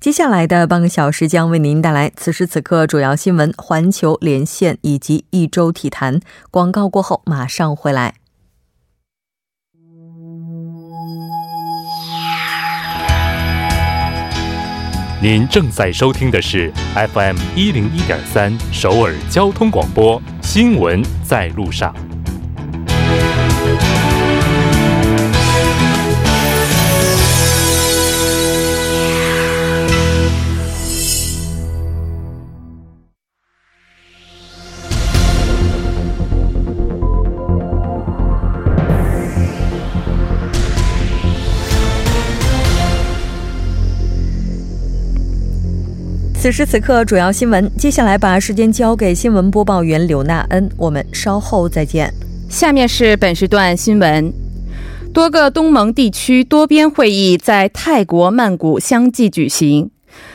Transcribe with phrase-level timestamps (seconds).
[0.00, 6.20] 接下来的半个小时将为您带来此时此刻主要新闻、环球连线以及一周体坛。
[6.50, 8.14] 广告过后马上回来。
[15.20, 21.92] 您正在收听的是 FM 一零一点三首尔交通广播，新闻在路上。
[46.40, 47.68] 此时此刻，主要新闻。
[47.76, 52.14] 接下来把时间交给新闻播报员刘娜恩，我们稍后再见。
[52.48, 54.32] 下面是本时段新闻：
[55.12, 59.90] 多个东盟地区多边会议在泰国曼谷相继举行，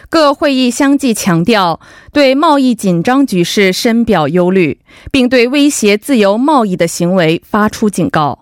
[0.09, 1.79] 各会议相继强调
[2.11, 8.39] 对贸易紧张局势深表忧虑，并对威胁自由贸易的行为发出警告。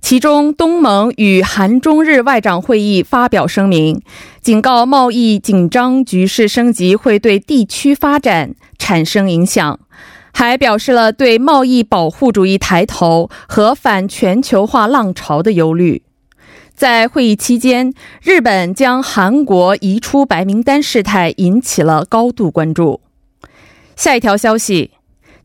[0.00, 4.02] 其中，东盟与韩中日外长会议发表声明，
[4.44, 9.80] 警告贸易紧张局势升级会对地区发展产生影响，
[10.34, 16.02] 还表示了对贸易保护主义抬头和反全球化浪潮的忧虑。
[16.74, 23.00] 在会议期间，日本将韩国移出白名单事态引起了高度关注。
[23.96, 24.90] 下一条消息。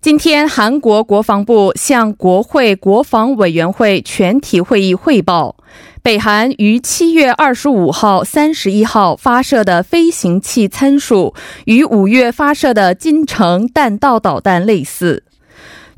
[0.02, 5.58] 今天，韩国国防部向国会国防委员会全体会议汇报，
[6.02, 15.24] 北韩于七月二十五号、三十一号发射的飞行器参数与五月发射的金城弹道导弹类似。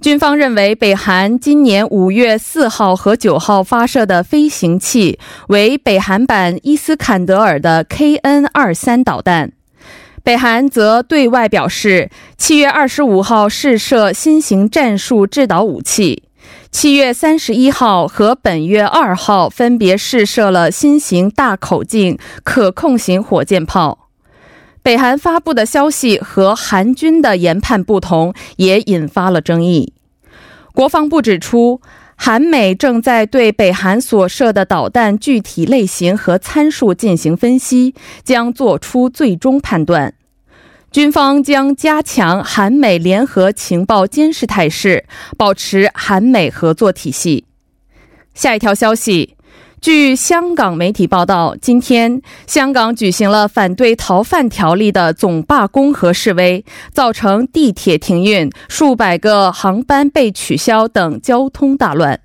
[0.01, 5.19] 军方认为，北韩今年五月四号和九号发射的飞行器
[5.50, 9.51] 为北韩版伊斯坎德尔的 KN 二三导弹。
[10.23, 16.23] 北韩则对外表示，七月二十五号试射新型战术制导武器，
[16.72, 24.08] 七月三十一号和本月二号分别试射了新型大口径可控型火箭炮。
[24.82, 29.94] 北韩发布的消息和韩军的研判不同，也引发了争议。
[30.74, 31.82] 国防部指出。
[32.24, 40.14] 韩美正在对北韩所射的导弹具体类型和参数进行分析，将做出最终判断。
[40.91, 45.06] 军方将加强韩美联合情报监视态势，
[45.38, 47.46] 保持韩美合作体系。
[48.34, 49.38] 下一条消息。
[49.79, 62.19] 据香港媒体报道，今天香港举行了反对逃犯条例的总罢工和示威，造成地铁停运、数百个航班被取消等交通大乱。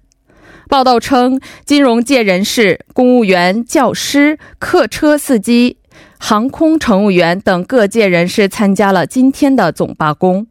[0.69, 5.79] 报道称，金融界人士、公务员、教师、客车司机、
[6.19, 10.47] 航空乘务员等各界人士参加了今天的总罢工。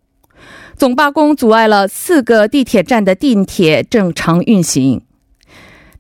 [0.75, 5.01] 总罢工阻碍了四个地铁站的地铁正常运行。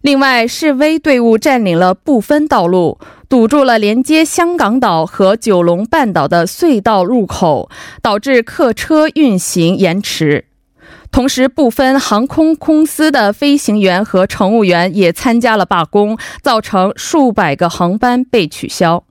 [0.01, 7.71] 另外，示威队伍占领了部分道路，堵住了连接香港岛和九龙半岛的隧道入口，
[8.03, 10.45] 导致客车运行延迟。
[11.11, 19.05] 同时，部分航空公司的飞行员和乘务员也参加了罢工，造成数百个航班被取消。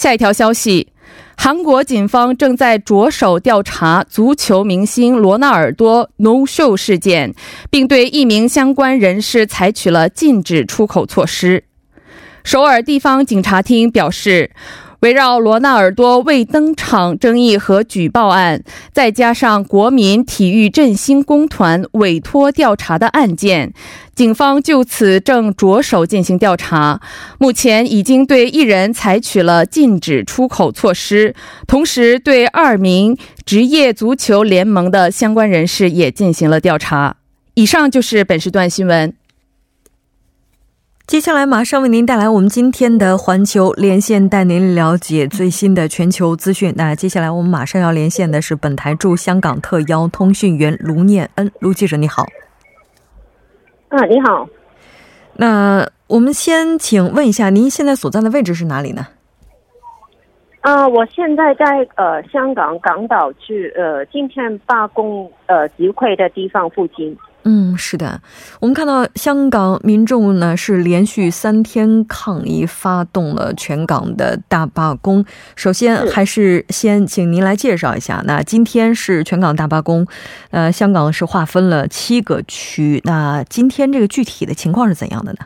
[0.00, 0.88] 下一条消息。
[1.36, 7.34] 韩国警方正在着手调查足球明星罗纳尔多 no show 事件，
[7.68, 11.64] 并对一名相关人士采取了禁止出口措施。
[12.44, 14.52] 首尔地方警察厅表示。
[15.00, 18.62] 围绕罗纳尔多未登场争议和举报案，
[18.92, 23.72] 再加上国民体育振兴工团委托调查的案件，
[24.14, 27.00] 警方就此正着手进行调查。
[27.38, 31.34] 目前已经对一人采取了禁止出口措施，
[31.66, 37.16] 同时对二名职业足球联盟的相关人士也进行了调查。
[37.54, 39.14] 以上就是本时段新闻。
[41.10, 46.72] 接下来马上为您带来我们今天的环球连线，带您了解最新的全球资讯。
[46.76, 52.24] 那接下来我们马上要连线的是本台驻香港特邀通讯员卢念恩，卢记者你好。
[53.88, 54.48] 啊，你好。
[55.34, 59.08] 那我们先请问一下，您现在所在的位置是哪里呢？
[60.60, 61.64] 啊，我现在在
[61.96, 67.18] 呃香港港岛区呃今天罢工呃集会的地方附近。
[67.44, 68.20] 嗯，是的，
[68.60, 75.24] 我们看到香港民众呢是连续三天抗议，发动了全港的大罢工。
[75.56, 78.22] 首先，还是先请您来介绍一下。
[78.26, 80.06] 那今天是全港大罢工，
[80.50, 83.00] 呃，香港是划分了七个区。
[83.04, 85.38] 那今天这个具体的情况是怎样的呢？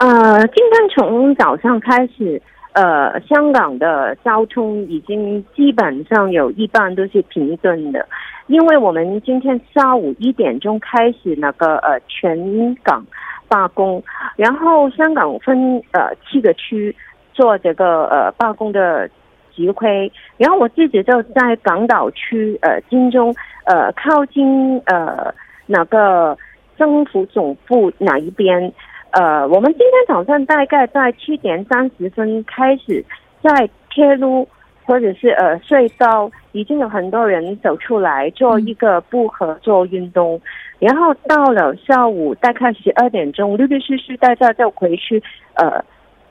[0.00, 2.42] 呃，今天从早上开始，
[2.78, 8.06] 呃，香港的交通已经基本上有一半都是停顿的。
[8.46, 13.04] 因为我们今天下午一点钟开始那个呃全港
[13.48, 14.00] 罢工，
[14.36, 16.94] 然后香港分呃七个区
[17.34, 19.10] 做这个呃罢工的
[19.52, 23.34] 集会，然后我自己就在港岛区呃金钟
[23.64, 25.34] 呃靠近呃
[25.66, 26.38] 那个
[26.78, 28.72] 政府总部哪一边，
[29.12, 33.04] 呃我们今天早上大概在七点三十分开始
[33.42, 34.48] 在铁路。
[34.88, 40.40] 或者是呃隧道，已经有很多人走出来做一个不合作运动，
[40.78, 45.22] 然后到了下午大概十二点钟，陆陆续续大家就回去
[45.56, 45.84] 呃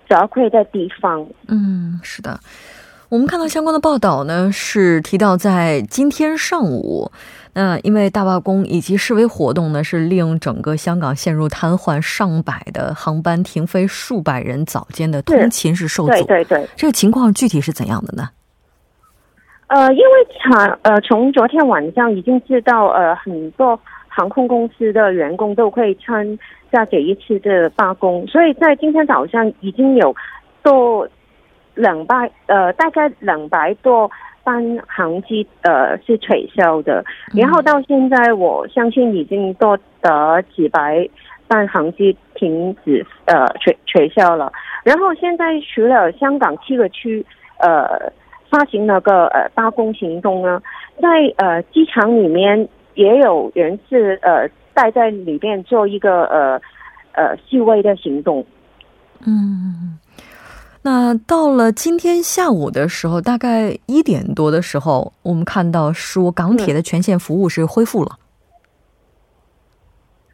[0.10, 1.24] 集会的地方。
[1.48, 2.32] 嗯，是的，
[3.10, 7.10] 我们看到相关的报道呢，是提到在今天上午。
[7.54, 16.10] 那因为大罢工以及示威活动呢，是令整个香港陷入瘫痪，上百的航班停飞，数百人早间的通勤是受阻。
[16.10, 18.30] 对对对，这个情况具体是怎样的呢？
[19.68, 23.80] 呃，因为从呃从昨天晚上已经知道，呃很多
[24.10, 26.38] 航空公司的员工都会参
[26.74, 30.14] 加这一次的罢工，所以在今天早上已经有
[30.62, 31.08] 多
[31.78, 34.12] 两百呃大概两百多
[34.44, 41.08] 班航机呃是取消的，然后到现在我相信已经多达几百
[41.48, 44.52] 班航机停止呃取取消了，
[44.84, 47.26] 然后现在除了香港七个区
[47.60, 48.12] 呃。
[48.50, 50.62] 发行那个呃罢工行动呢，
[51.02, 56.62] 在呃机场里面也有人是呃待在里面做一个呃
[57.12, 58.46] 呃示威的行动。
[59.20, 60.00] 嗯，
[60.88, 68.12] 那到了今天下午的时候，大概一点多的时候，我们看到说港铁的全线服务是恢复了。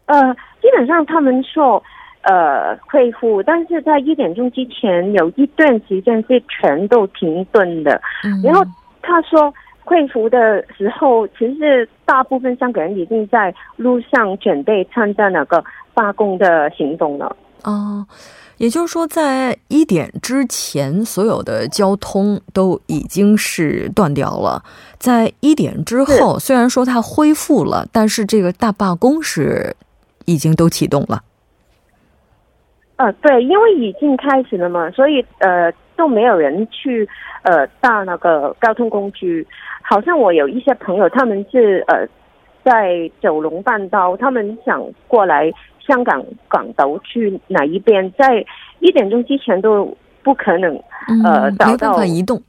[0.05, 1.81] 呃，基本上他们说。
[2.25, 8.01] 呃，恢复，但是在一点钟之前有一段时间是全都停顿的。
[8.41, 8.63] 然后
[9.01, 9.53] 他说
[9.83, 15.61] 恢复的时候，其实大部分香港人已经在路上准备参加那个
[15.93, 17.35] 罢工的行动了。
[17.65, 18.05] 哦，
[18.57, 24.63] 也就是说，在一点之前，所有的交通都已经是断掉了。
[24.97, 29.75] 在一点之后，虽然说它恢复了，但是这个大罢工是
[30.25, 31.21] 已经都启动了。
[32.95, 37.09] 呃，对，因为已经开始了嘛，所以呃都没有人去
[37.41, 39.45] 呃搭那个交通工具。
[39.81, 42.07] 好像我有一些朋友，他们是呃
[42.63, 45.51] 在九龙半岛，他们想过来
[45.85, 48.45] 香港港岛去哪一边，在
[48.79, 50.75] 一点钟之前都不可能
[51.23, 52.41] 呃找到移动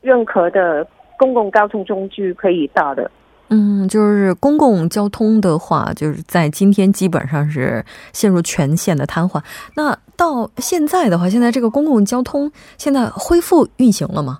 [0.00, 0.86] 任何的
[1.18, 3.10] 公共交通工具可以到的。
[3.54, 9.42] 嗯，就是公共交通的话，就是在今天基本上是陷入全线的瘫痪。
[9.76, 14.38] 那到现在的话，现在这个公共交通现在恢复运行了吗？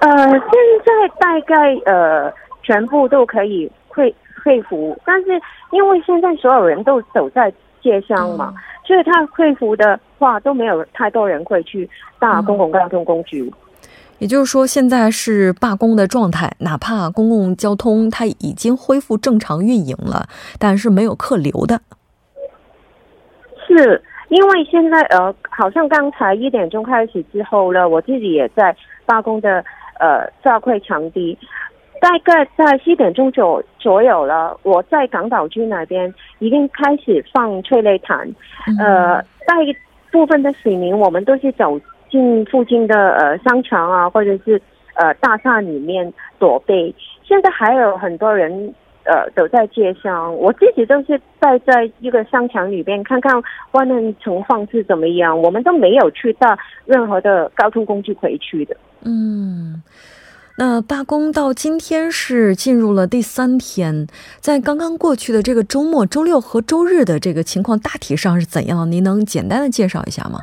[0.00, 0.40] 呃，现
[0.84, 2.32] 在大概呃
[2.62, 4.12] 全部都可以恢
[4.48, 5.38] 恢复，但是
[5.72, 7.52] 因为现在所有人都走在
[7.82, 11.88] 街上嘛，所以他佩服的话都没有太多人会去
[12.18, 13.52] 搭公共交通工具。
[14.18, 20.26] 也就是说，现在是罢工的状态，哪怕公共交通它已经恢复正常运营了，
[20.58, 21.78] 但是没有客流的。
[23.66, 28.74] 是因为现在呃，好像刚才一点钟开始之后呢，我自己也在
[29.04, 29.62] 罢工的
[30.00, 31.38] 呃召会场地，
[32.00, 34.58] 大概在七点钟左左右了。
[34.62, 38.28] 我在港岛区那边已经开始放催泪弹，
[38.78, 39.54] 呃，大
[40.10, 41.78] 部分的市民我们都是走。
[42.10, 44.58] 进附近的呃商场啊，或者是
[44.94, 46.94] 呃大厦里面躲避。
[47.22, 48.50] 现在还有很多人
[49.04, 53.30] 呃走在街上，我自己都是待在一个商场里边看看
[53.72, 55.38] 外面情况是怎么样。
[55.38, 58.74] 我们都没有去到任何的交通工具回去的。
[59.04, 59.82] 嗯，
[60.60, 64.08] 那罢工到今天是进入了第三天，
[64.40, 68.90] 在刚刚过去的这个周末，周六和周日的这个情况大体上是怎样？
[68.90, 70.40] 您能简单的介绍一下吗？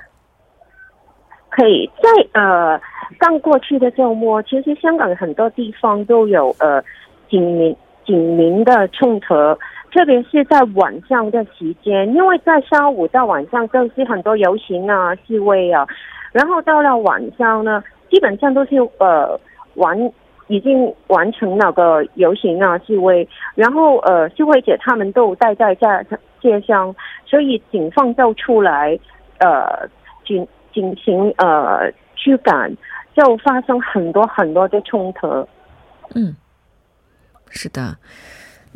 [1.49, 2.09] 可以在
[2.41, 2.79] 呃
[3.19, 6.81] 刚过去的周末，其实香港很多地方都有呃
[7.29, 9.33] 警民警民的冲突，
[9.91, 15.85] 特别是在晚上的时间，因为在下午到晚上都是很多游行啊、示威啊，
[16.31, 19.37] 然后到了晚上呢，基本上都是呃
[19.75, 20.11] 完
[20.47, 26.05] 已经完成那个游行啊示威，然后呃示威者他们都待在在
[26.41, 28.97] 街上，所以警方就出来
[29.39, 29.87] 呃
[30.25, 32.75] 进进行呃驱赶，
[33.15, 35.27] 就发生很多很多的冲突。
[36.13, 36.35] 嗯，
[37.49, 37.97] 是的。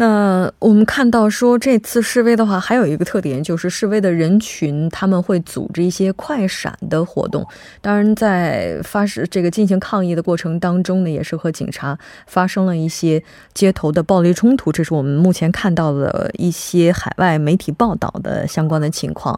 [0.01, 7.45] 那我们看到说这次示威的话，还有一个特点就是示威的人群他们会组织一些快闪的活动。
[7.81, 13.21] 当然，在发生这个进行抗议的过程当中呢，也是和警察发生了一些
[13.53, 14.71] 街头的暴力冲突。
[14.71, 19.37] 这是我们目前看到的一些海外媒体报道的相关的情况。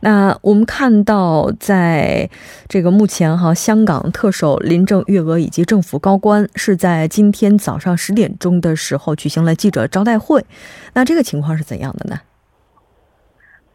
[0.00, 2.28] 那我们看到，在
[2.68, 9.88] 这个目前哈，香港特首林郑月娥以及政府高官是在今天早上十点钟的时候举行了记者。
[9.94, 10.44] 招待会，
[10.92, 12.16] 那这个情况是怎样的呢？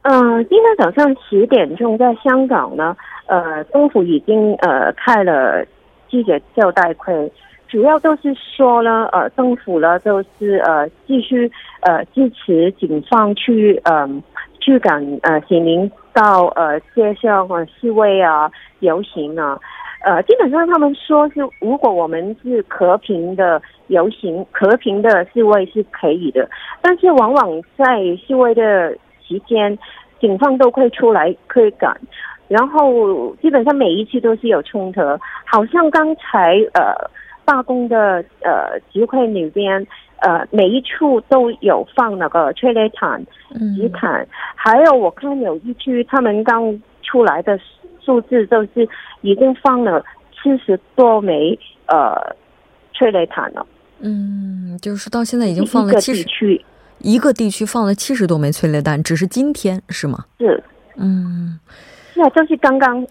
[0.02, 2.98] 嗯，今天早上十点钟，在香港呢，
[3.28, 5.66] 呃，政府已经呃开了
[6.10, 7.32] 记者招待会，
[7.70, 11.50] 主要都是说呢，呃，政府呢都是呃继续
[11.82, 14.22] 呃支持警方去嗯
[14.60, 19.58] 驱赶呃市民到呃街上呃示威啊游行啊。
[20.02, 26.50] 呃，基本上他们说是，如果我们是和平的游行、和平的示威是可以的，
[26.82, 29.78] 但是往往在示威的期间，
[30.22, 32.00] 警方都会出来驱赶，
[32.48, 35.02] 然后基本上每一次都是有冲突，
[35.46, 36.96] 好像刚才呃
[37.44, 39.86] 罢工的呃集会里边，
[40.22, 43.22] 呃每一处都有放那个催泪弹、
[43.76, 44.26] 纸弹，
[44.56, 47.60] 还有我看有一区他们刚出来的。
[48.10, 48.90] 数字就是
[49.22, 52.36] 已经放了七十多枚呃
[52.92, 53.64] 催泪弹了。
[54.00, 56.60] 嗯，就是到现在已经放了七十区，
[56.98, 60.26] 一个地区放了七十多枚催泪弹，只是今天是吗？
[60.40, 60.64] 是，
[60.96, 61.60] 嗯，
[62.16, 63.06] 是啊，就是刚刚，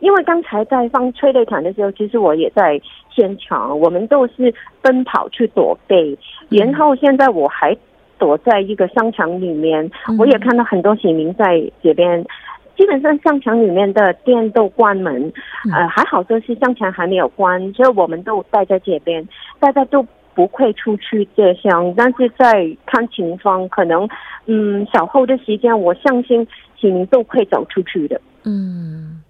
[0.00, 2.80] 因为刚才在放催泪弹的时候，其实我也在
[3.14, 6.18] 现场，我们都是奔跑去躲避，
[6.48, 7.76] 然后现在我还
[8.18, 12.26] 躲在一个商场里面，我也看到很多市民在这边。
[12.76, 15.32] 基本上商场里面的店都关门，
[15.72, 19.26] 呃，还好就是商场还没有关，所以我们都待在这边，
[19.60, 24.08] 大家都不会出去街上，但是在看情况，可能
[24.46, 26.46] 嗯，稍后的时间，我相信
[26.80, 28.20] 市民都会走出去的。
[28.44, 29.22] 嗯，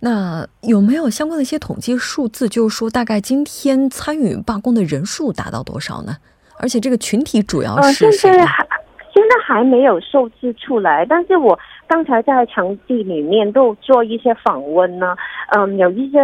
[0.00, 6.16] 那有没有相关的一些统计数字，就是说大概今天参与罢工的人数达到多少呢？
[6.58, 8.30] 而且这个群体主要是谁？
[8.30, 8.66] 现在还
[9.14, 11.58] 现在还没有数字出来，但是我。
[11.88, 15.16] 刚才在场地里面都做一些访问呢，
[15.56, 16.18] 嗯，有一些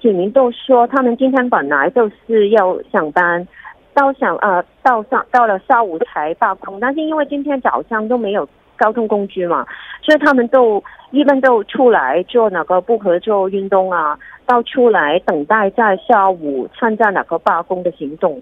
[0.00, 3.46] 市民都说，他们今天本来就是要上班，
[3.92, 8.48] 到想呃到上到了下午才罢工，但是因为今天早上都没有
[8.78, 9.66] 交通工具嘛，
[10.02, 18.40] 所以他们都一般都出来做那个不合作运动啊，到出来等待在下午参加哪个罢工的行动，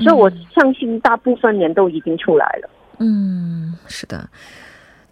[0.00, 2.68] 所以我相信大部分人都已经出来了。
[2.98, 4.28] 嗯，是的。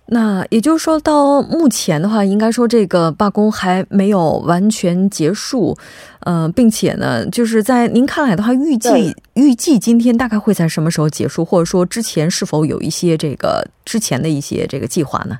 [0.06, 5.76] 那也就是说，到目前的话，应该说这个罢工还没有完全结束，
[6.20, 15.38] 呃，并且呢，就是在您看来的话，预计预计今天大概会在什么时候结束，或者说之前是否有一些这个之前的一些这个计划呢？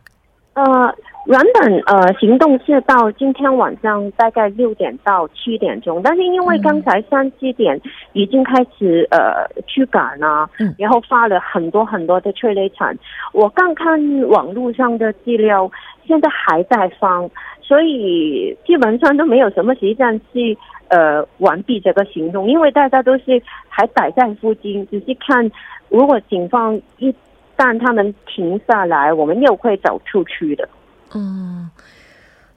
[0.55, 0.95] 呃。
[1.27, 7.81] 原本呃行动是到今天晚上大概六点到七点钟，但是因为刚才三七点
[8.13, 12.95] 已经开始呃驱赶了，然后发了很多很多的催泪弹。
[13.33, 15.71] 我刚看网络上的资料，
[16.07, 17.31] 现在还在放，
[17.63, 20.57] 所以基本上都没有什么时间去
[20.89, 25.51] 呃完毕这个行动，因为大家都是还待在附近，只是看
[25.89, 27.09] 如果警方一
[27.57, 30.69] 旦他们停下来，我们又会走出去的。
[31.15, 31.71] 嗯，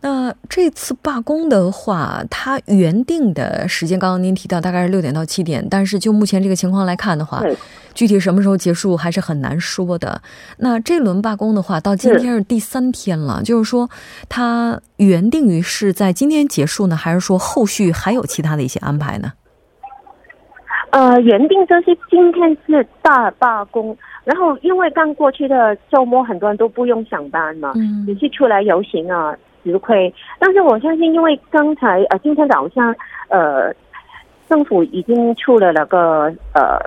[0.02, 7.42] 那这次罢工的话，它原定的时间，刚刚您提到大概是六点到七点，但是就目前这个情况来看的话，
[7.94, 10.22] 具体什么时候结束还是很难说的。
[10.58, 13.90] 那这轮罢工的话，到今天是第三天了，就是说
[14.28, 19.34] 它原定于是在今天结束呢，还是说后续还有其他的一些安排呢？
[20.92, 23.96] 呃，原定就是今天是大罢工。
[24.28, 30.14] 然后，因为刚过去的周末，很多人都不用上班嘛，嗯只是出来游行啊，吃亏。
[30.38, 32.94] 但是我相信，因为刚才呃，今天早上
[33.30, 33.74] 呃，
[34.50, 36.78] 政府已经出了那个呃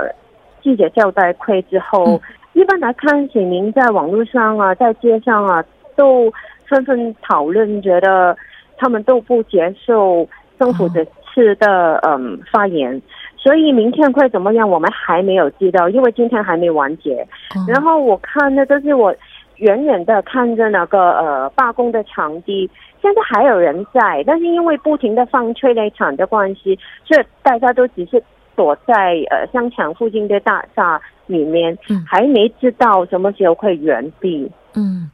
[0.61, 2.21] 记者招待会之后，
[2.53, 5.65] 一般来看，市民在网络上啊，在街上啊，
[5.97, 6.31] 都
[6.69, 8.37] 纷纷讨论，觉得
[8.77, 10.29] 他们都不接受
[10.59, 13.01] 政府这次的嗯发言。
[13.41, 14.69] 所以明天会怎么样？
[14.69, 17.27] 我们还没有知道，因为今天还没完结。
[17.67, 19.15] 然后我看的都是我
[19.57, 22.69] 远远的看着那个呃罢工的场地，
[23.01, 28.23] 现在还有人在，但是因为不停的放催泪弹的关系，所以大家都只是
[28.55, 34.51] 躲在呃商场附近的大厦里面，嗯还没知道什么时候会原地。
[34.77, 35.11] 嗯，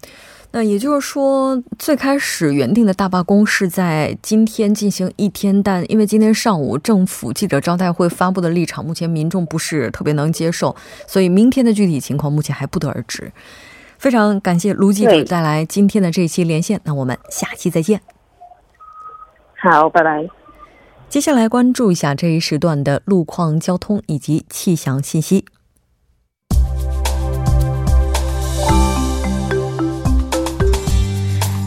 [0.56, 10.75] 那也就是说，最开始原定的大罢工是在今天进行一天，但因为今天上午政府记者招待会发布的立场，目前民众不是特别能接受，
[11.06, 13.30] 所以明天的具体情况目前还不得而知。
[13.98, 18.00] 非常感谢卢记者带来今天的这一期连线，那我们下期再见。
[19.60, 20.26] 好，拜拜。
[21.10, 25.44] 接下来关注一下这一时段的路况、交通以及气象信息。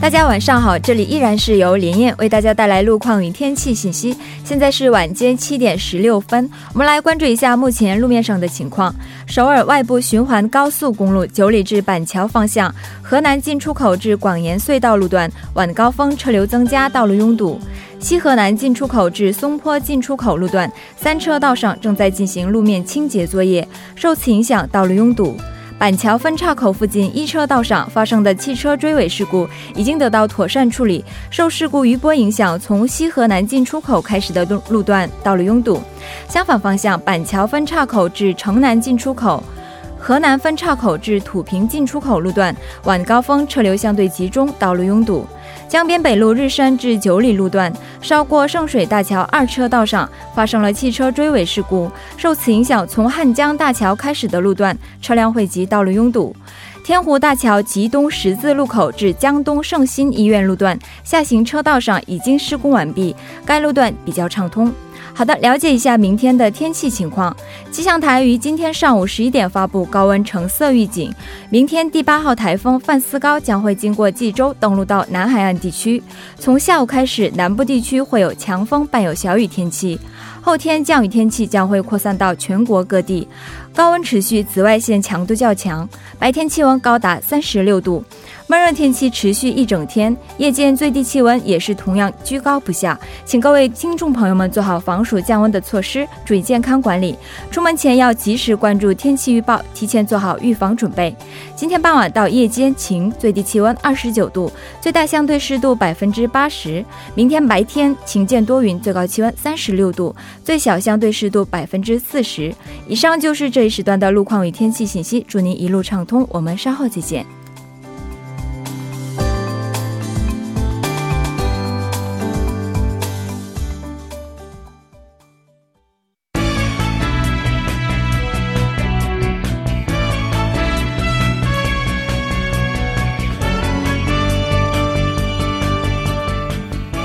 [0.02, 4.16] 大家晚上好，这里依然是由连燕为大家带来路况与天气信息。
[4.46, 8.96] 现在是晚间七点十六分，我们来关注一下目前路面上的情况。
[9.28, 17.60] 首尔外部循环高速公路九里至板桥方向，河南进出口至广延隧道路段晚高峰车流增加，道路拥堵。
[18.00, 25.36] 西河南进出口至松坡进出口路段三车道上正在进行路面清洁作业，受此影响，道路拥堵。
[25.80, 31.04] 板桥分岔口附近一车道上发生的汽车追尾事故已经得到妥善处理。
[31.32, 35.82] 受事故余波影响，从西河南进出口开始的路路段道路拥堵。
[36.28, 39.42] 相反方向，板桥分岔口至城南进出口。
[39.98, 45.26] 河南分岔口至土平进出口路段晚高峰车流相对集中，道路拥堵。
[45.70, 47.72] 江边北路日山至九里路段，
[48.02, 56.36] 稍过圣水大桥二车道上发生了汽车追尾事故，受此影响，从汉江大桥开始的路段车辆汇集，道路拥堵。
[56.84, 64.74] 天湖大桥吉东十字路口至江东圣心医院路段下行车道上已经施工完毕，该路段比较畅通。
[65.14, 67.36] 好的，了解一下明天的天气情况。
[67.72, 71.14] 气象台于今天上午十一点发布高温橙色预警，
[71.50, 76.02] 明天第八号台风范斯高将会经过济州登陆到南海岸地区。
[76.38, 80.00] 从下午开始，南部地区会有强风伴有小雨天气，
[80.42, 83.28] 后天降雨天气将会扩散到全国各地，
[83.76, 88.04] 高温持续，紫外线强度较强，白天气温高达三十六度。
[88.48, 97.16] 闷热天气持续一整天，夜间最低气温也是同样居高不下，请各位听众朋友们做好防暑降温的措施，注意健康管理。
[97.52, 101.16] 出门前要及时关注天气预报，提前做好预防准备。
[101.56, 106.84] 今天傍晚到夜间晴，最低气温二十九度，最大相对湿度百分之八十。
[107.14, 112.52] 明天白天晴间多云，最高气温三十六度，最小相对湿度百分之四十。
[112.88, 117.24] 以上就是这一时段的路况与天气信息，祝您一路畅通，我们稍后再见。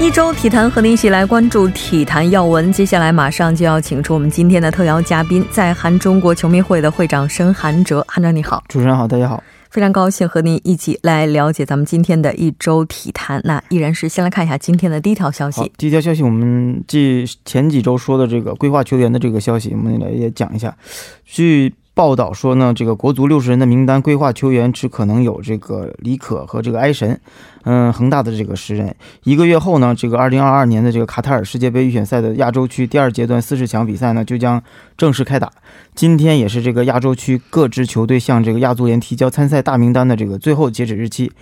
[0.04, 2.70] 一周体坛和您一起来关注体坛要闻。
[2.70, 8.04] 接下来马上就要请出我们今天的特邀嘉宾，在韩中国球迷会的会长申韩哲。
[8.06, 9.42] 韩哲你好，主持人好，大家好。
[9.70, 13.40] 非常高兴和您一起来了解咱们今天的一周体坛。
[13.44, 20.76] 那依然是先来看一下今天的第一条消息。，第一条消息，我们继前几周说的这个规划球员的这个消息，我们来也讲一下。
[21.24, 27.18] 据报道说呢，这个国足六十人的名单规划球员只可能有这个李可和这个埃神，
[27.64, 28.94] 嗯，恒大的这个十人。
[29.24, 34.62] 一个月后呢，这个二零二二年的这个卡塔尔世界杯预选赛的亚洲区第二阶段四十强比赛呢，就将
[34.96, 35.50] 正式开打。
[35.94, 41.32] 今天也是这个亚洲区各支球队向这个亚足联提交参赛大名单的这个最后截止日期。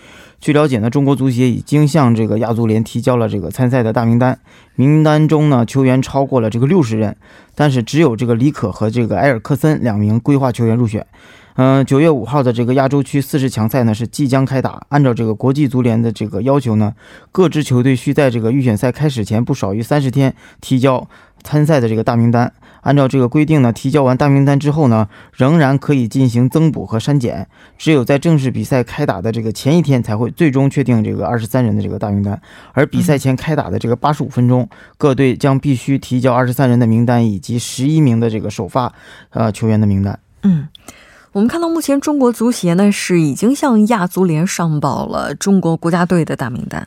[0.41, 4.39] 据了解呢，中国足协已经向这个亚足联提交了这个参赛的大名单，
[4.75, 7.17] 名单中呢球员超过了这个六十人，
[7.55, 11.07] 但是只有这个李可和这个埃尔克森两名规划球员入选。
[11.55, 14.87] 嗯，九月五号的这个亚洲区四十强赛呢是即将开打。
[14.89, 16.95] 按照这个国际足联的这个要求呢，
[17.31, 21.09] 各支球队需在这个预选赛开始前不少于三十天提交
[21.43, 22.53] 参赛的这个大名单。
[22.81, 27.47] 按照这个规定呢，提交完大名单之后呢，仍然可以进行增补和删减。
[27.79, 32.41] 只有在正式比赛开打的这个前一天，才会最终确定这个二十三人的这个大名单。
[32.73, 38.93] 而比赛前开打的这个八十五分钟，各队将必须提交二十三人的名单以及十一名的这个首发
[39.31, 40.19] 呃球员的名单。
[40.43, 40.67] 嗯，
[41.33, 46.87] 我们看到目前中国足协呢是已经向亚足联上报了中国国家队的大名单。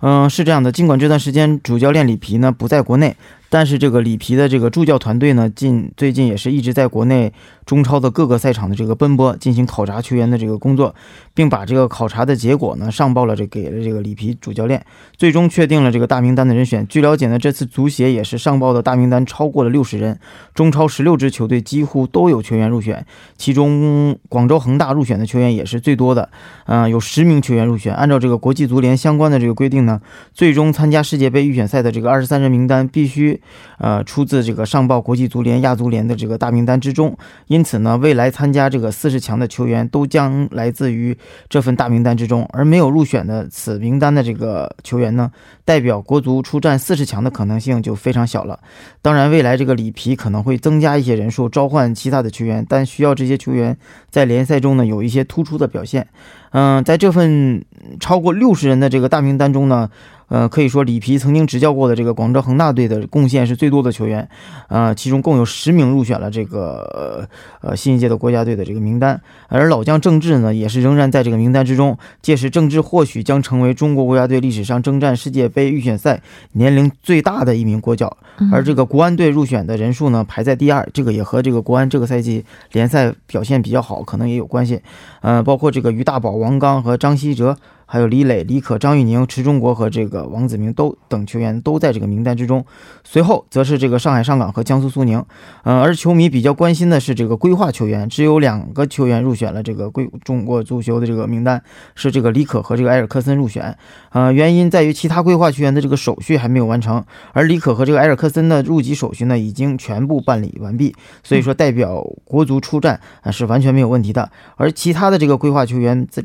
[0.00, 3.14] 嗯、是这样的，尽管这段时间主教练里皮呢不在国内，
[3.52, 7.30] 但是这个里皮的这个助教团队呢，近最近也是一直在国内
[7.66, 10.94] 中超的各个赛场的这个奔波，进行考察球员的这个工作，
[11.34, 14.82] 并把这个考察的结果呢上报了这给了这个里皮主教练，
[15.18, 16.88] 最终确定了这个大名单的人选。
[16.88, 20.18] 据了解呢，这次足协也是上报的大名单超过了六十人，
[20.54, 23.04] 中超十六支球队几乎都有球员入选，
[23.36, 26.30] 其中广州恒大入选的球员也是最多的，
[26.64, 27.94] 嗯，有十名球员入选。
[27.94, 30.00] 按照这个国际足联相关的这个规定呢，
[30.32, 33.41] 最终参加世界杯预选赛的这个二十三人名单必须。
[33.78, 41.16] 呃，出自这个上报国际足联、亚足联的这个大名单之中，因此呢，未来参加这个四十强的球员都将来自于
[41.48, 45.30] 这份大名单之中，而没有入选的此名单的这个球员呢，
[45.64, 48.60] 代表国足出战四十强的可能性就非常小了。
[49.00, 53.76] 当然，未来这个里皮可能会增加一些人数，召唤其他的球员，但需要这些球员
[54.10, 56.06] 在联赛中呢有一些突出的表现。
[56.50, 57.64] 嗯，在这份
[57.98, 59.90] 超过六十人的这个大名单中呢。
[60.32, 64.26] 呃，可以说里皮曾经执教过的这个广州恒大队的贡献是最多的球员，
[64.68, 67.28] 呃，其中共有十名入选了这个
[67.60, 71.98] 呃新一届的国家队的这个名单，而老将郑智呢，也是仍然在这个名单之中。
[72.22, 78.16] 届时，郑智或许将成为中国国家队历史上征战世界杯预选赛年龄最大的一名国脚。
[78.50, 82.42] 而这个国安队入选的人数呢，排在第二，这个也和这个国安这个赛季
[82.72, 84.80] 联赛表现比较好，可能也有关系。
[85.20, 87.58] 呃，包括这个于大宝、王刚和张稀哲。
[87.92, 92.64] 还有李磊、李可、张玉宁、池忠国和这个王子明都等球员都在这个名单之中。
[93.04, 95.22] 随后则是这个上海上港和江苏苏宁。
[95.64, 101.62] 嗯，而球迷比较关心的是这个规划球员，只有两个球员入选了这个规中国足球的这个名单，
[101.94, 103.76] 是这个李可和这个埃尔克森入选。
[104.12, 114.30] 呃，原因在于其他规划球员的这个手续还没有完成，而李可和这个埃尔克森的入籍手续呢已经全部办理完毕，所以说代表国足出战啊是完全没有问题的。
[114.56, 116.24] 而其他的这个规划球员在。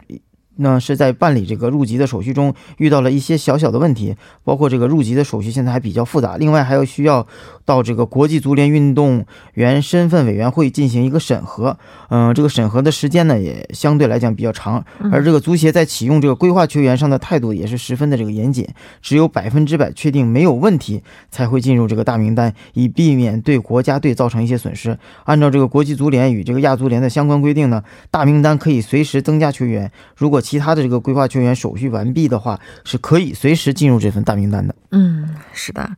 [0.58, 7.26] 那是在办理这个入籍的手续中遇到了一些小小的问题，包括这个入籍的手续现在还比较复杂，另外还要需要
[7.66, 11.78] 到这个国际足联运动员身份委员会进行一个审核，
[12.10, 18.68] 嗯，这个审核的时间呢也相对来讲比较长，而这个足协在启用这个规划球员上的态度也是十分的这个严谨，
[19.02, 24.98] 只有百分之百确定没有问题才会进入这个大名单，以避免对国家队造成一些损失。
[25.26, 34.74] 按照这个国际足联与这个亚足联的相关规定呢，大名单可以随时增加球员，如果其他的这个规划球员手续完毕的话，是可以随时进入这份大名单的。
[34.92, 35.90] 嗯，是的。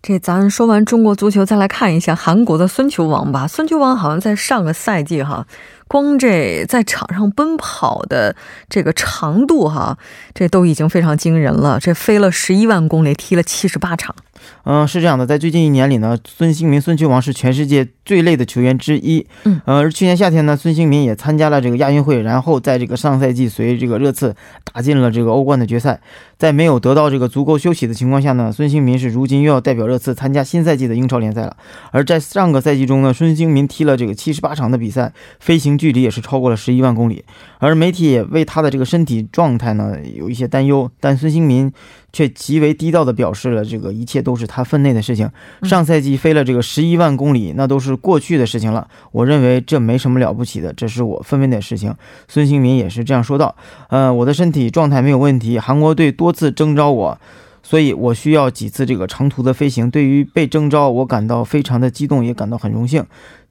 [0.00, 3.46] 这咱说完中国足球，再来看一下韩国的孙球王吧。
[3.46, 5.46] 孙球王好像在上个赛季哈，
[5.92, 8.34] 光这在场上奔跑的
[8.70, 9.98] 这个长度哈，
[10.32, 11.78] 这都已经非常惊人了。
[11.78, 14.16] 这飞了十一万公里，踢了七十八场。
[14.64, 19.24] 嗯，是这样的，在最近一年里呢，孙兴民、孙秋王是全世界最累的球员之一。
[19.44, 24.34] 嗯，呃，而去年夏天呢，孙兴民也参加了这个亚运会，然后在这个上赛季随这个热刺
[24.72, 26.00] 打进了这个欧冠的决赛。
[26.38, 31.56] 在没有得到这个足够休息的情况下呢，孙兴民是如今又要代表热刺参加新赛季的英超联赛了。
[31.92, 37.24] 而在上个赛季中呢，孙兴民踢了这个七十八场的比赛，飞行距离也是超过了十一万公里。
[37.58, 41.72] 而媒体也为他的这个身体状态呢有一些担忧，但孙兴民。
[42.14, 45.30] 却极为低调地表示了，这个一切都是他分内的事情。
[45.62, 48.86] 上赛季飞了这个十一万公里，那都是过去的事情了。
[49.12, 51.94] 我认为这没什么了不起的，这是我分内的事情。
[52.28, 53.56] 孙兴民也是这样说道。
[53.88, 57.18] 呃，我的身体状态没有问题，韩国队多次征召我，
[57.62, 59.90] 所以我需要几次这个长途的飞行。
[59.90, 63.02] 对于被征召，我感到非常的激动，也感到很荣幸。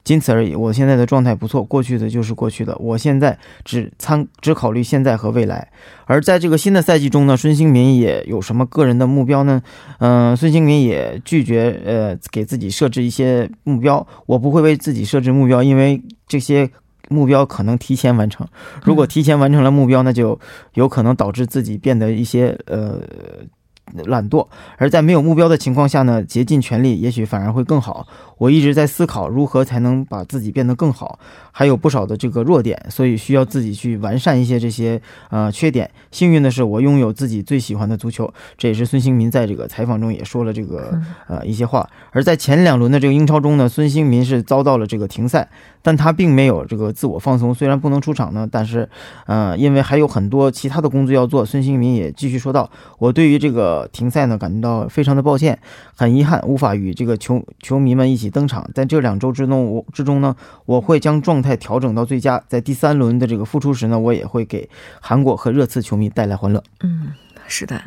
[0.04, 0.54] 仅此而已。
[0.54, 2.76] 我现在的状态不错，过去的就是过去的。
[2.78, 5.66] 我现在只参只考虑现在和未来。
[6.06, 9.62] 而在这个新的赛季中呢，孙兴民也有什么个人的目标呢？
[9.98, 14.06] 嗯，孙兴民也拒绝呃给自己设置一些目标。
[14.26, 16.68] 我不会为自己设置目标，因为这些
[17.08, 18.46] 目标可能提前完成。
[18.84, 20.38] 如果提前完成了目标，那就
[20.74, 23.00] 有可能导致自己变得一些呃。
[24.06, 24.46] 懒惰，
[24.78, 28.06] 而在没有目标的情况下呢，竭尽全力也许反而会更好。
[28.38, 31.18] 我一直在思考如何才能把自己变得更好，
[31.52, 35.88] 还有不少的这个弱点，所以需要自己去完善一些这些呃缺点。
[36.10, 41.88] 幸运的是，我拥有自己最喜欢的足球，这也是孙兴民在这个采访中也说了这个呃一些话。
[42.10, 45.48] 而在前两轮的这个英超中呢，孙兴民是遭到了这个停赛，
[45.82, 47.54] 但他并没有这个自我放松。
[47.54, 48.88] 虽然不能出场呢，但是
[49.26, 52.68] 呃因为还有很多其他的工作要做，孙兴民也继续说道
[52.98, 55.58] ：“我对于这个。”呃停赛呢，感到非常的抱歉，
[55.96, 58.68] 很遗憾无法与这个球球迷们一起登场。
[58.74, 62.42] 在这两周之中，我之中呢，我会将状态调整到最佳。
[62.48, 64.68] 在第三轮的这个复出时呢，我也会给
[65.00, 66.62] 韩国和热刺球迷带来欢乐。
[66.82, 67.12] 嗯，
[67.48, 67.80] 是的。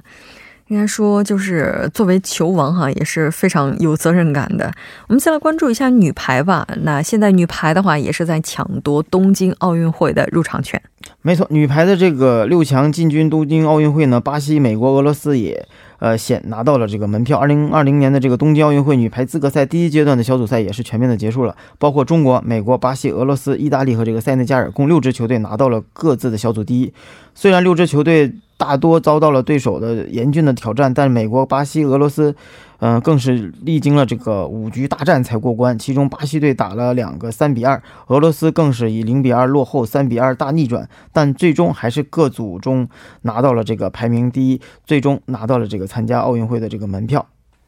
[0.67, 4.71] 应该说，就是作为球王哈，也是非常有责任感的。
[5.07, 6.67] 我们先来关注一下女排吧。
[6.81, 10.81] 那现在女排的话，也是在抢夺东京奥运会的入场权。
[11.21, 15.67] 没错，女排的这个六强进军东京奥运会呢，巴西、美国、俄罗斯也
[15.99, 17.37] 呃，先拿到了这个门票。
[17.37, 26.91] 二零二零年的这个东京奥运会女排资格赛第一阶段的小组赛也是全面的结束了，包括中国、美国、巴西、俄罗斯、意大利和这个塞内加尔共六支球队拿到了各自的小组第一。
[27.35, 32.35] 虽然六支球队大多遭到了对手的严峻的挑战，但美国、巴西、俄罗斯。
[32.79, 35.79] 嗯，更是历经了这个五局大战才过关。
[35.79, 40.87] 其中，巴西队打了两个三比二，俄罗斯更是以零比二落后，三比二大逆转。
[41.13, 42.87] 但最终还是各组中
[43.21, 47.25] 拿到了这个排名第一，最终拿到了这个参加奥运会的这个门票。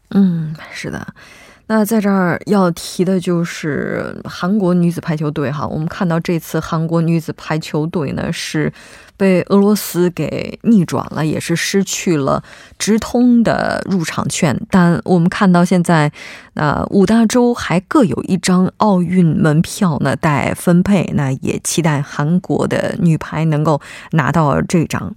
[0.09, 1.07] 嗯，是的。
[1.69, 8.71] 那在这儿要提的就是韩国女子排球队哈，我们看到这次韩国女子排球队呢是
[9.17, 12.41] 被俄罗斯给逆转了，也是失去了
[12.79, 14.57] 直通的入场券。
[14.69, 16.09] 但我们看到现在，
[16.53, 25.13] 那五大洲还各有一张奥运门票呢待分配，那也期待韩国的女排能够拿到这张。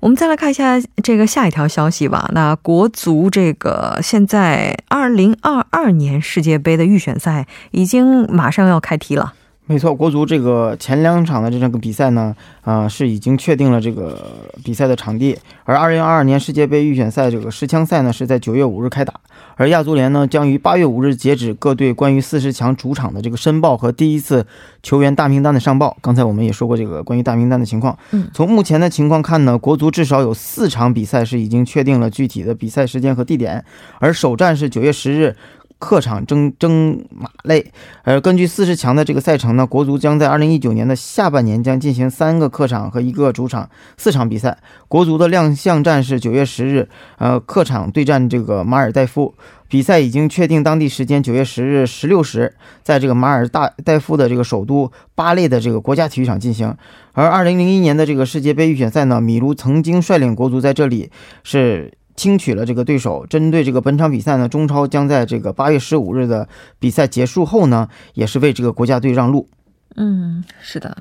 [0.00, 2.30] 我们再来看一下这个下一条消息吧。
[2.32, 9.34] 那国足这个现在二零二二年世界杯的预选赛已经马上要开踢了。
[9.70, 14.18] 没错，国足这个前两场的这个比赛呢，啊是已经确定了这个
[14.64, 15.38] 比赛的场地。
[15.62, 19.14] 而二零二二年世界杯预选赛这个十强赛呢是在九月五日开打。
[19.54, 24.44] 而亚足联呢将于八月五日截止各队关于四十强主场的这个申报和第一次
[24.82, 25.96] 球员大名单的上报。
[26.00, 27.96] 刚才我们也说过这个关于大名单的情况。
[28.10, 33.64] 嗯，从目前的情况看呢，国足至少有四场比赛是已经确定了具体的比赛时间和地点，
[34.00, 35.36] 而首战是九月十日。
[35.80, 37.72] 客场争争马类，
[38.04, 44.58] 而根据四十强的这个赛程呢，国足将在二零一九年的下半年将进行三个客场和一个主场四场比赛。
[44.88, 49.34] 国足的亮相战是九月十日，呃，客场对战这个马尔代夫，
[49.68, 56.76] 比赛已经确定当地时间九月十日十六时，在这个马尔大代夫的这个首都巴列的这个国家体育场进行。
[57.14, 61.10] 而二零零一年的这个世界杯预选赛呢，米卢曾经率领国足在这里
[61.42, 61.94] 是。
[62.20, 63.24] 轻取了这个对手。
[63.24, 66.46] 针对这个本场比赛呢，中超将在这个八月十五日的
[66.78, 69.48] 比赛结束后呢，也是为这个国家队让路。
[69.96, 70.98] 嗯，是的。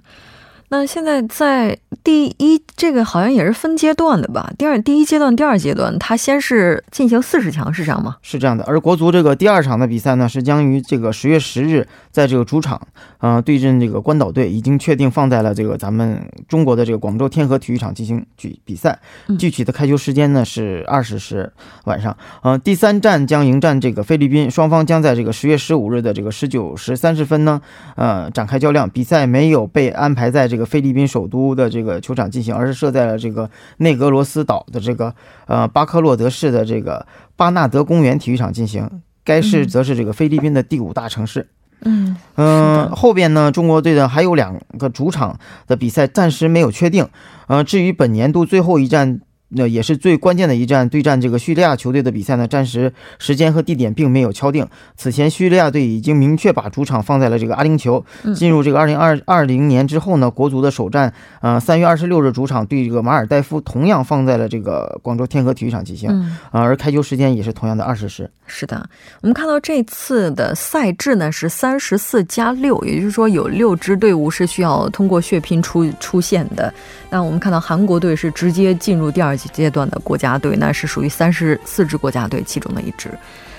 [0.71, 4.51] 那现在在第一，这个好像也是分阶段的吧？
[4.55, 8.17] 第二，第一阶段、第二阶段，它先是进行四十强，是这样吗？
[8.21, 8.63] 是这样的。
[8.65, 12.79] 而国足这个第二场的比赛呢，是将于这个十月十日在这个主场，
[13.17, 18.99] 呃，对阵这个关岛队，已经确定放在了这个咱们中国的这个广州天河体育场进行举比赛。
[19.39, 21.51] 具体的开球时间呢是二十时
[21.85, 22.15] 晚上。
[22.43, 27.59] 呃，第三站将迎战这个菲律宾，双方将在这个十月十五日的这个十九时三十分呢，
[27.95, 28.87] 呃，展开较量。
[28.87, 30.58] 比赛没有被安排在这个。
[30.59, 39.01] 这个菲律宾首都的这个球场进行，而是设在了这个内格罗斯岛的这个呃巴克洛德市的这个巴纳德公园体育场进行。
[39.23, 41.47] 该市则是这个菲律宾的第五大城市。
[41.85, 47.07] 嗯嗯，后边呢，中国队的还有两个主场的比赛暂时没有确定。
[47.47, 49.21] 呃，至于本年度最后一站。
[49.49, 54.67] 那也是最关键的一战，对战这个叙利亚球队的比赛呢，暂时时间和地点并没有敲定。
[54.95, 58.03] 此前，叙利亚队已经明确把主场放在了这个阿联酋。
[58.35, 66.09] 进入这个二零二二零年之后呢，国足的首战，呃，三月二十六日主场对这个马尔代夫，同样放在了这个广州天河体育场进行。
[66.51, 68.29] 啊，而开球时间也是同样的二十时。
[68.45, 68.87] 是的，
[69.21, 76.73] 我们看到这次的赛制呢是三十四加六，也就是说有六支队伍是需要通过血拼出出线的。
[77.09, 83.09] 那我们看到韩国队是直接进入第二阶段的国家队，那是属于三十四支国家队其中的一支。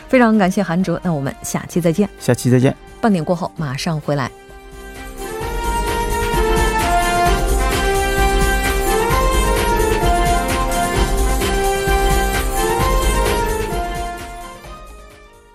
[0.08, 2.06] 非常感谢韩哲，那我们下期再见。
[2.18, 2.76] 下期再见。
[3.00, 4.30] 半点过后马上回来。